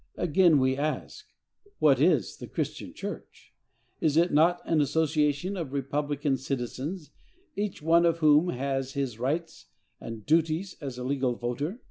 [0.17, 1.27] Again, we ask,
[1.77, 3.53] what is the Christian church?
[3.99, 7.11] Is it not an association of republican citizens,
[7.55, 9.67] each one of whom has his rights
[9.99, 11.79] and duties as a legal voter?